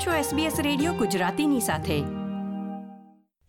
[0.00, 2.00] આપ છો SBS radio ગુજરાતીની સાથે.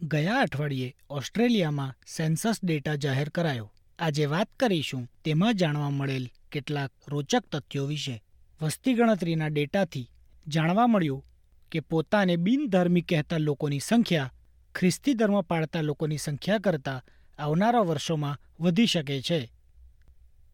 [0.08, 3.72] ગયા અઠવાડિયે ઓસ્ટ્રેલિયામાં સેન્સસ ડેટા જાહેર કરાયો.
[4.00, 8.24] આજે વાત કરીશું તેમાં જાણવા મળેલ કેટલાક રોચક તથ્યો વિશે.
[8.62, 10.12] વસ્તી ગણતરીના ડેટાથી
[10.48, 11.26] જાણવા મળ્યું
[11.72, 14.34] કે પોતાને બિનધાર્મિક કહેતા લોકોની સંખ્યા,
[14.76, 17.02] ખ્રિસ્તી ધર્મ પાળતા લોકોની સંખ્યા કરતાં
[17.40, 19.52] આવનારા વર્ષોમાં વધી શકે છે.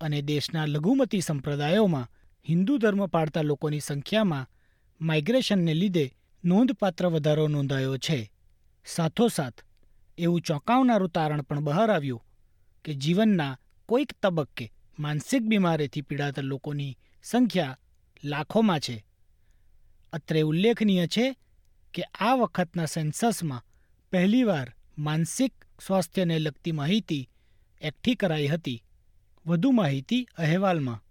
[0.02, 2.08] અને દેશના લઘુમતી સંપ્રદાયોમાં
[2.50, 4.50] હિન્દુ ધર્મ પાળતા લોકોની સંખ્યામાં
[5.02, 6.14] માઇગ્રેશનને લીધે
[6.46, 8.32] નોંધપાત્ર વધારો નોંધાયો છે.
[8.86, 9.54] સાથોસાથ,
[10.18, 12.26] એવું ચોંકાવનારું તારણ પણ બહાર આવ્યું
[12.86, 17.78] કે જીવનના કોઈક તબક્કે માનસિક બીમારીથી પીડાતા લોકોની સંખ્યા
[18.24, 19.06] લાખોમાં છે.
[20.14, 21.36] અત્રે ઉલ્લેખનીય છે
[21.94, 23.64] કે આ વખતના સેન્સસમાં
[24.12, 27.30] પહેલીવાર માનસિક સ્વાસ્થ્યને લગતી માહિતી
[27.82, 28.84] એકઠી કરાઈ હતી.
[29.46, 31.04] વધુ માહિતી અહેવાલમાં.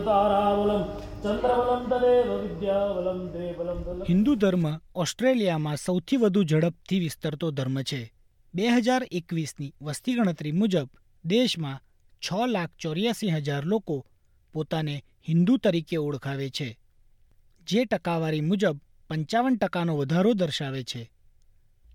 [0.00, 0.82] તારાબલમ
[1.22, 8.12] ચંદ્રબલમ તદેવ વિદ્યાબલમ દેવબલમ હિન્દુ ધર્મ ઓસ્ટ્રેલિયામાં સૌથી વધુ ઝડપથી વિસ્તરતો ધર્મ છે.
[8.54, 10.88] બે હજાર એકવીસની વસ્તી ગણતરી મુજબ
[11.24, 11.80] દેશમાં
[12.18, 14.06] છ લાખ ચોર્યાસી હજાર લોકો
[14.52, 16.78] પોતાને હિન્દુ તરીકે ઓળખાવે છે.
[17.68, 21.10] જે ટકાવારી મુજબ પંચાવન ટકાનો વધારો દર્શાવે છે.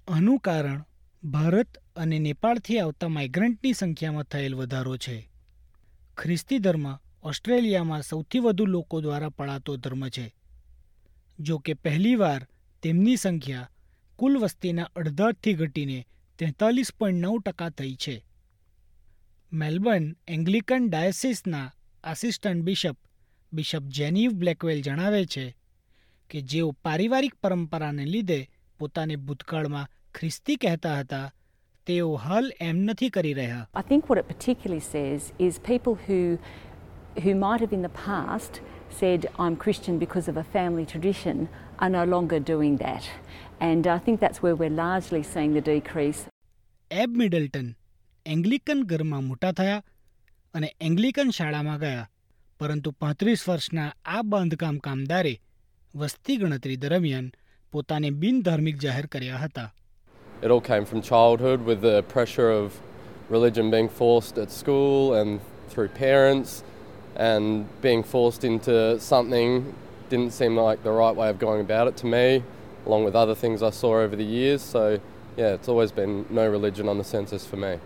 [0.07, 0.83] આનું કારણ
[1.23, 5.34] ભારત અને નેપાળથી આવતા માઇગ્રન્ટની સંખ્યામાં થયેલ વધારો છે.
[6.17, 10.35] ખ્રિસ્તી ધર્મ ઓસ્ટ્રેલિયામાં સૌથી વધુ લોકો દ્વારા પળાતો ધર્મ છે.
[11.39, 12.47] જો કે પહેલીવાર
[12.83, 13.69] તેમની સંખ્યા
[14.15, 16.07] કુલ વસ્તીના અડધાથી ઘટીને
[16.39, 18.25] તેતાલીસ પોઈન્ટ નવ ટકા થઈ છે.
[19.53, 22.97] Melbourne Anglican ડાયસિસના assistant bishop
[23.53, 25.55] bishop Genieve Blackwell જણાવે છે
[26.29, 28.49] કે જેઓ પારિવારિક પરંપરાને લીધે
[28.79, 31.33] પોતાને ભૂતકાળમાં ખ્રિસ્તી કહેતા હતા
[31.87, 36.19] તેઓ હાલ એમ નથી કરી રહ્યા I think what it particularly says is people who
[37.23, 38.53] who might have in the past
[38.91, 41.37] said I'm Christian because of a family tradition
[41.79, 43.03] are no longer doing that.
[43.61, 46.21] And I think that's where we're largely seeing the decrease.
[46.91, 47.69] એબ મિડલ્ટન
[48.25, 49.77] એંગ્લિકન ઘરમાં મોટા થયા
[50.53, 52.03] અને એંગ્લિકન શાળામાં ગયા
[52.59, 55.33] પરંતુ પાંત્રીસ વર્ષના આ બાંધકામ કામદારે
[55.93, 57.27] વસ્તી ગણતરી દરમિયાન
[57.73, 59.67] પોતાને બિનધાર્મિક જાહેર કર્યા હતા
[60.42, 62.80] It all came from childhood with the pressure of
[63.28, 66.64] religion being forced at school and through parents,
[67.16, 69.74] and being forced into something
[70.08, 72.42] didn't seem like the right way of going about it to me,
[72.86, 74.62] along with other things I saw over the years.
[74.62, 74.98] So,
[75.36, 77.78] yeah, it's always been no religion on the census for me.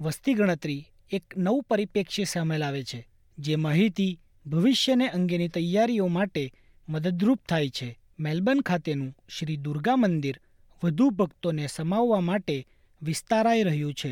[0.00, 0.78] વસ્તી ગણતરી
[1.16, 3.00] એક નવું પરિપ્રેક્ષ્ય સામે લાવે છે
[3.38, 6.44] જે માહિતી ભવિષ્યને અંગેની તૈયારીઓ માટે
[6.88, 7.88] મદદરૂપ થાય છે
[8.18, 10.36] મેલબર્ન ખાતેનું શ્રી દુર્ગા મંદિર
[10.81, 12.57] વધુ ભક્તોને સમાવવા માટે
[13.01, 14.11] વિસ્તારાઈ રહ્યું છે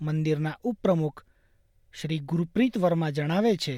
[0.00, 1.20] મંદિરના ઉપપ્રમુખ
[1.94, 3.76] શ્રી ગુરપ્રીત વર્મા જણાવે છે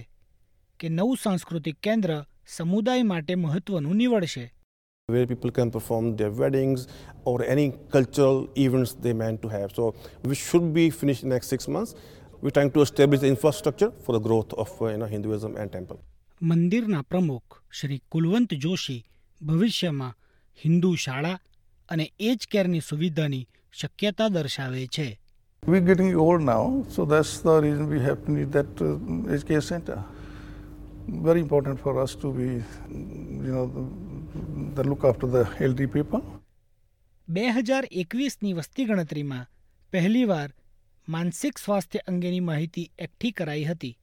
[0.81, 2.11] કે નવું સાંસ્કૃતિક કેન્દ્ર
[2.49, 4.45] સમુદાય માટે મહત્વનું નીવડશે
[5.09, 6.81] where people can perform their weddings
[7.25, 9.69] or any cultural events they meant to have.
[9.71, 9.95] So
[10.25, 11.95] we should be finished in the next six months.
[12.43, 15.73] We're trying to establish the infrastructure for the growth of uh, you know, Hinduism and
[15.73, 15.99] temple.
[16.41, 18.99] મંદિરના પ્રમુખ Shri Kulavut Joshi
[19.41, 20.17] ભવિષ્યમાં
[20.59, 21.39] હિન્દુ શાળા
[21.89, 25.09] અને એજ કેરની સુવિધાની શક્યતા દર્શાવે છે
[25.63, 29.47] We're getting old now, so that's the reason we have to need that uh, aged
[29.49, 29.97] care center.
[31.29, 32.49] Very important for us to be,
[33.47, 33.83] you know, the,
[34.77, 36.23] the look after the elderly people.
[37.29, 39.47] બે હજાર એકવીસની વસ્તી ગણતરીમાં
[39.93, 40.51] પહેલીવાર
[41.09, 43.95] માનસિક સ્વાસ્થ્ય અંગેની માહિતી એકઠી કરાઈ હતી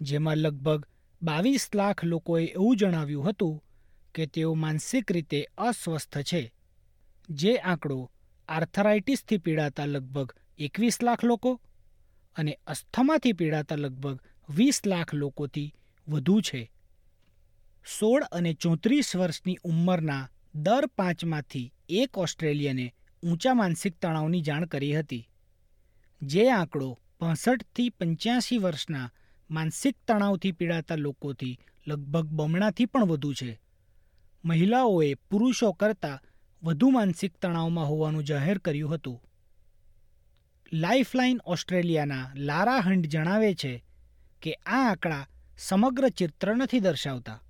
[0.00, 0.86] જેમાં લગભગ
[1.22, 3.56] બાવીસ લાખ લોકોએ એવું જણાવ્યું હતું
[4.14, 6.42] કે તેઓ માનસિક રીતે અસ્વસ્થ છે
[7.30, 8.10] જે આંકડો
[8.48, 11.60] આર્થરાઇટિસથી પીડાતા લગભગ એકવીસ લાખ લોકો
[12.36, 14.20] અને અસ્થમાથી પીડાતા લગભગ
[14.50, 15.74] વીસ લાખ લોકોથી
[16.08, 16.72] વધુ છે.
[18.00, 25.28] સોળ અને ચોત્રીસ વર્ષની ઉંમરના દર પાંચમાંથી એક ઓસ્ટ્રેલિયને ઊંચા માનસિક તણાવની જાણ કરી હતી.
[26.22, 29.12] જે આંકડો પાસઠથી પંચ્યાસી વર્ષના
[29.50, 33.60] માનસિક તણાવથી પીડાતા લોકોથી લગભગ બમણાથી પણ વધુ છે.
[34.44, 36.29] મહિલાઓએ પુરુષો કરતાં
[36.62, 39.22] વધુ માનસિક તણાવમાં હોવાનું જાહેર કર્યું હતું.
[40.72, 43.84] લાઇફલાઇન ઓસ્ટ્રેલિયાના લારા હંડ જણાવે છે
[44.42, 45.28] કે આ આંકડા
[45.58, 47.42] સમગ્ર ચિત્ર નથી દર્શાવતા.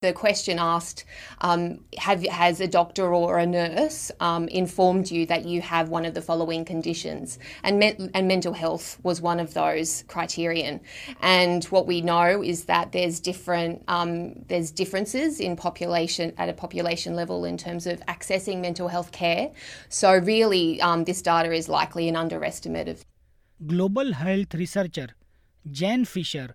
[0.00, 1.04] The question asked
[1.40, 6.04] um, have, Has a doctor or a nurse um, informed you that you have one
[6.04, 7.36] of the following conditions?
[7.64, 10.82] And, me- and mental health was one of those criterion.
[11.20, 16.52] And what we know is that there's, different, um, there's differences in population at a
[16.52, 19.50] population level in terms of accessing mental health care.
[19.88, 23.04] So, really, um, this data is likely an underestimate of.
[23.66, 25.08] Global health researcher
[25.68, 26.54] Jan Fisher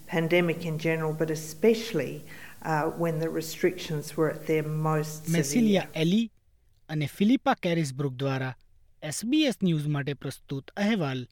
[0.13, 2.23] pandemic in general, but especially
[2.65, 5.37] uh, when the restrictions were at their most severe.
[5.37, 6.31] મેસિલિયા એલી
[6.89, 8.55] અને Philippa Carisbrooke દ્વારા
[9.03, 11.27] SBS news માટે પ્રસ્તુત અહેવાલ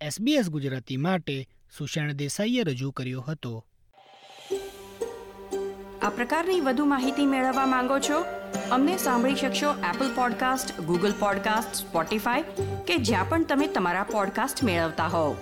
[0.00, 1.48] SBS Gujarati માટે
[1.78, 3.64] સુષેણ દેસાઈએ રજૂ કર્યો હતો.
[6.02, 8.18] આ પ્રકારની વધુ માહિતી મેળવવા માંગો છો?
[8.70, 12.42] અમને સાંભળી શકશો Apple podcast Google podcast Spotify
[12.86, 15.36] કે જ્યાં પણ તમે તમારા પોડકાસ્ટ મેળવતા હોવ.